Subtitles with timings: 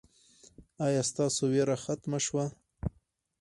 [0.85, 2.45] ایا ستاسو ویره ختمه شوه؟